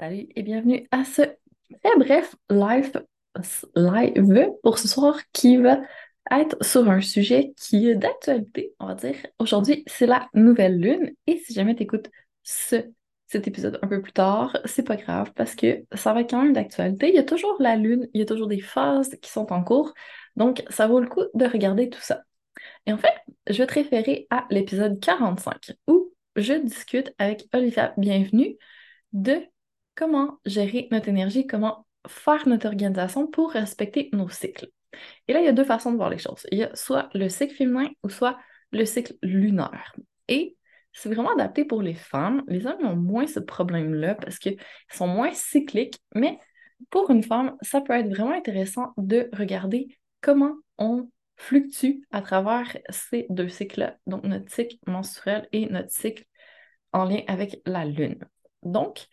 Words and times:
Salut 0.00 0.28
et 0.34 0.42
bienvenue 0.42 0.88
à 0.92 1.04
ce 1.04 1.20
très 1.20 1.98
bref 1.98 2.34
live, 2.48 3.04
live 3.76 4.50
pour 4.62 4.78
ce 4.78 4.88
soir 4.88 5.20
qui 5.34 5.58
va 5.58 5.82
être 6.30 6.56
sur 6.64 6.88
un 6.88 7.02
sujet 7.02 7.52
qui 7.54 7.86
est 7.86 7.96
d'actualité, 7.96 8.72
on 8.80 8.86
va 8.86 8.94
dire. 8.94 9.16
Aujourd'hui, 9.38 9.84
c'est 9.86 10.06
la 10.06 10.30
nouvelle 10.32 10.80
lune 10.80 11.12
et 11.26 11.36
si 11.36 11.52
jamais 11.52 11.74
tu 11.74 11.82
écoutes 11.82 12.08
ce, 12.42 12.76
cet 13.26 13.46
épisode 13.46 13.78
un 13.82 13.88
peu 13.88 14.00
plus 14.00 14.12
tard, 14.12 14.56
c'est 14.64 14.84
pas 14.84 14.96
grave 14.96 15.34
parce 15.34 15.54
que 15.54 15.84
ça 15.92 16.14
va 16.14 16.22
être 16.22 16.30
quand 16.30 16.44
même 16.44 16.54
d'actualité. 16.54 17.10
Il 17.10 17.14
y 17.14 17.18
a 17.18 17.22
toujours 17.22 17.56
la 17.60 17.76
lune, 17.76 18.08
il 18.14 18.20
y 18.20 18.22
a 18.22 18.26
toujours 18.26 18.48
des 18.48 18.62
phases 18.62 19.18
qui 19.20 19.30
sont 19.30 19.52
en 19.52 19.62
cours, 19.62 19.92
donc 20.34 20.64
ça 20.70 20.86
vaut 20.86 21.00
le 21.00 21.08
coup 21.08 21.24
de 21.34 21.44
regarder 21.44 21.90
tout 21.90 22.00
ça. 22.00 22.22
Et 22.86 22.92
en 22.94 22.98
fait, 22.98 23.12
je 23.50 23.58
vais 23.58 23.66
te 23.66 23.74
référer 23.74 24.26
à 24.30 24.46
l'épisode 24.48 24.98
45 24.98 25.72
où 25.88 26.14
je 26.36 26.54
discute 26.54 27.12
avec 27.18 27.46
Olivia 27.52 27.92
Bienvenue 27.98 28.56
de 29.12 29.42
comment 30.00 30.38
gérer 30.46 30.88
notre 30.90 31.10
énergie, 31.10 31.46
comment 31.46 31.86
faire 32.08 32.48
notre 32.48 32.66
organisation 32.66 33.26
pour 33.26 33.52
respecter 33.52 34.08
nos 34.14 34.30
cycles. 34.30 34.70
Et 35.28 35.34
là, 35.34 35.40
il 35.40 35.44
y 35.44 35.48
a 35.48 35.52
deux 35.52 35.64
façons 35.64 35.92
de 35.92 35.96
voir 35.96 36.08
les 36.08 36.16
choses. 36.16 36.46
Il 36.50 36.58
y 36.58 36.62
a 36.62 36.74
soit 36.74 37.10
le 37.12 37.28
cycle 37.28 37.54
féminin 37.54 37.90
ou 38.02 38.08
soit 38.08 38.38
le 38.72 38.86
cycle 38.86 39.12
lunaire. 39.20 39.94
Et 40.28 40.56
c'est 40.92 41.12
vraiment 41.12 41.34
adapté 41.34 41.66
pour 41.66 41.82
les 41.82 41.94
femmes. 41.94 42.42
Les 42.48 42.66
hommes 42.66 42.82
ont 42.86 42.96
moins 42.96 43.26
ce 43.26 43.40
problème-là 43.40 44.14
parce 44.14 44.38
qu'ils 44.38 44.56
sont 44.90 45.06
moins 45.06 45.32
cycliques, 45.32 45.98
mais 46.14 46.38
pour 46.88 47.10
une 47.10 47.22
femme, 47.22 47.56
ça 47.60 47.82
peut 47.82 47.92
être 47.92 48.08
vraiment 48.08 48.32
intéressant 48.32 48.94
de 48.96 49.28
regarder 49.34 49.98
comment 50.22 50.54
on 50.78 51.10
fluctue 51.36 52.06
à 52.10 52.22
travers 52.22 52.74
ces 52.88 53.26
deux 53.28 53.48
cycles-là, 53.48 53.98
donc 54.06 54.24
notre 54.24 54.50
cycle 54.50 54.76
menstruel 54.86 55.46
et 55.52 55.66
notre 55.66 55.90
cycle 55.90 56.24
en 56.92 57.04
lien 57.04 57.20
avec 57.28 57.60
la 57.66 57.84
lune. 57.84 58.26
Donc, 58.62 59.06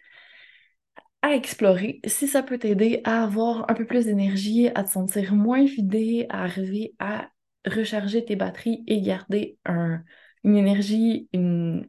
à 1.21 1.31
explorer, 1.31 1.99
si 2.05 2.27
ça 2.27 2.43
peut 2.43 2.57
t'aider 2.57 3.01
à 3.03 3.23
avoir 3.23 3.69
un 3.69 3.73
peu 3.73 3.85
plus 3.85 4.05
d'énergie, 4.05 4.69
à 4.75 4.83
te 4.83 4.89
sentir 4.89 5.33
moins 5.33 5.65
vidé, 5.65 6.25
à 6.29 6.43
arriver 6.43 6.93
à 6.99 7.29
recharger 7.65 8.23
tes 8.23 8.35
batteries 8.35 8.83
et 8.87 9.01
garder 9.01 9.57
une 9.67 10.55
énergie, 10.55 11.27
une 11.33 11.87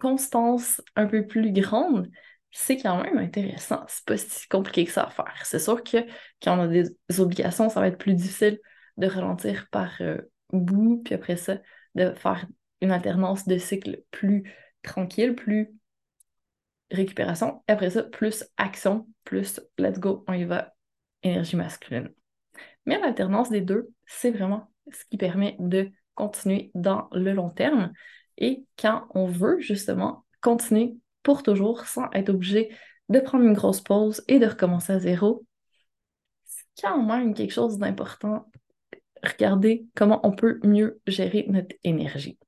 constance 0.00 0.82
un 0.96 1.06
peu 1.06 1.26
plus 1.26 1.52
grande, 1.52 2.10
c'est 2.50 2.76
quand 2.76 3.02
même 3.02 3.18
intéressant. 3.18 3.84
C'est 3.88 4.04
pas 4.04 4.16
si 4.16 4.48
compliqué 4.48 4.84
que 4.84 4.92
ça 4.92 5.04
à 5.04 5.10
faire. 5.10 5.40
C'est 5.44 5.58
sûr 5.58 5.82
que 5.82 5.98
quand 6.42 6.58
on 6.58 6.62
a 6.62 6.68
des 6.68 6.90
obligations, 7.18 7.68
ça 7.68 7.80
va 7.80 7.88
être 7.88 7.98
plus 7.98 8.14
difficile 8.14 8.60
de 8.96 9.06
ralentir 9.06 9.66
par 9.70 9.90
euh, 10.00 10.18
bout, 10.52 11.02
puis 11.04 11.14
après 11.14 11.36
ça, 11.36 11.58
de 11.94 12.12
faire 12.14 12.46
une 12.80 12.92
alternance 12.92 13.46
de 13.46 13.58
cycle 13.58 14.02
plus 14.10 14.44
tranquille, 14.82 15.34
plus 15.34 15.74
récupération. 16.94 17.62
Et 17.68 17.72
après 17.72 17.90
ça, 17.90 18.02
plus 18.02 18.44
action, 18.56 19.06
plus 19.24 19.60
let's 19.78 19.98
go, 19.98 20.24
on 20.28 20.32
y 20.32 20.44
va, 20.44 20.74
énergie 21.22 21.56
masculine. 21.56 22.10
Mais 22.86 22.98
l'alternance 22.98 23.50
des 23.50 23.60
deux, 23.60 23.90
c'est 24.06 24.30
vraiment 24.30 24.70
ce 24.92 25.04
qui 25.10 25.16
permet 25.16 25.56
de 25.58 25.90
continuer 26.14 26.70
dans 26.74 27.08
le 27.12 27.32
long 27.32 27.50
terme. 27.50 27.92
Et 28.36 28.64
quand 28.78 29.06
on 29.14 29.26
veut 29.26 29.60
justement 29.60 30.24
continuer 30.40 30.96
pour 31.22 31.42
toujours 31.42 31.86
sans 31.86 32.08
être 32.12 32.30
obligé 32.30 32.74
de 33.08 33.20
prendre 33.20 33.44
une 33.44 33.54
grosse 33.54 33.80
pause 33.80 34.22
et 34.28 34.38
de 34.38 34.46
recommencer 34.46 34.92
à 34.92 34.98
zéro, 34.98 35.44
c'est 36.44 36.64
quand 36.82 37.02
même 37.02 37.34
quelque 37.34 37.52
chose 37.52 37.78
d'important. 37.78 38.50
Regardez 39.22 39.86
comment 39.94 40.20
on 40.26 40.32
peut 40.32 40.60
mieux 40.62 41.00
gérer 41.06 41.46
notre 41.48 41.74
énergie. 41.82 42.38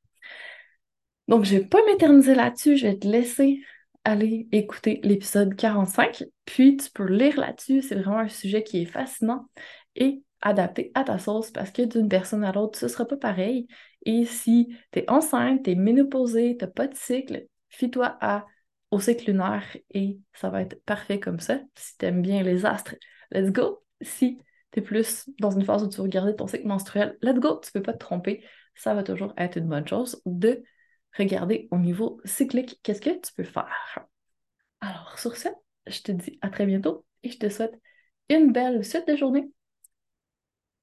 Donc, 1.28 1.44
je 1.44 1.54
ne 1.54 1.60
vais 1.60 1.66
pas 1.66 1.84
m'éterniser 1.86 2.34
là-dessus, 2.34 2.76
je 2.76 2.86
vais 2.86 2.98
te 2.98 3.06
laisser 3.06 3.60
aller 4.06 4.46
écouter 4.52 5.00
l'épisode 5.02 5.56
45, 5.56 6.24
puis 6.44 6.76
tu 6.76 6.90
peux 6.90 7.06
lire 7.06 7.40
là-dessus. 7.40 7.82
C'est 7.82 7.96
vraiment 7.96 8.20
un 8.20 8.28
sujet 8.28 8.62
qui 8.62 8.82
est 8.82 8.86
fascinant 8.86 9.48
et 9.96 10.22
adapté 10.40 10.92
à 10.94 11.02
ta 11.02 11.18
sauce 11.18 11.50
parce 11.50 11.72
que 11.72 11.82
d'une 11.82 12.08
personne 12.08 12.44
à 12.44 12.52
l'autre, 12.52 12.78
ce 12.78 12.86
ne 12.86 12.90
sera 12.90 13.04
pas 13.04 13.16
pareil. 13.16 13.66
Et 14.04 14.24
si 14.24 14.68
tu 14.92 15.00
es 15.00 15.10
enceinte, 15.10 15.64
tu 15.64 15.72
es 15.72 15.74
ménopausée, 15.74 16.56
tu 16.56 16.66
pas 16.68 16.86
de 16.86 16.94
cycle, 16.94 17.46
fie-toi 17.68 18.16
à, 18.20 18.46
au 18.92 19.00
cycle 19.00 19.32
lunaire 19.32 19.64
et 19.90 20.20
ça 20.34 20.50
va 20.50 20.62
être 20.62 20.80
parfait 20.84 21.18
comme 21.18 21.40
ça. 21.40 21.58
Si 21.74 21.98
tu 21.98 22.06
aimes 22.06 22.22
bien 22.22 22.44
les 22.44 22.64
astres, 22.64 22.94
let's 23.32 23.50
go. 23.50 23.82
Si 24.02 24.38
tu 24.70 24.78
es 24.78 24.82
plus 24.82 25.28
dans 25.40 25.50
une 25.50 25.64
phase 25.64 25.82
où 25.82 25.88
tu 25.88 25.96
veux 25.96 26.04
regarder 26.04 26.36
ton 26.36 26.46
cycle 26.46 26.68
menstruel, 26.68 27.18
let's 27.22 27.40
go, 27.40 27.60
tu 27.60 27.70
ne 27.74 27.80
peux 27.80 27.82
pas 27.82 27.92
te 27.92 27.98
tromper. 27.98 28.44
Ça 28.76 28.94
va 28.94 29.02
toujours 29.02 29.34
être 29.36 29.58
une 29.58 29.68
bonne 29.68 29.88
chose 29.88 30.22
de 30.26 30.62
regarder 31.18 31.68
au 31.70 31.78
niveau 31.78 32.20
cyclique, 32.24 32.80
qu'est-ce 32.82 33.00
que 33.00 33.10
tu 33.10 33.32
peux 33.34 33.44
faire? 33.44 34.06
Alors, 34.80 35.18
sur 35.18 35.36
ce, 35.36 35.48
je 35.86 36.00
te 36.02 36.12
dis 36.12 36.38
à 36.42 36.50
très 36.50 36.66
bientôt 36.66 37.04
et 37.22 37.30
je 37.30 37.38
te 37.38 37.48
souhaite 37.48 37.78
une 38.30 38.52
belle 38.52 38.84
suite 38.84 39.06
de 39.08 39.16
journée. 39.16 39.50